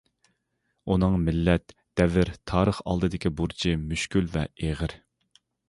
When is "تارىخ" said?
2.53-2.81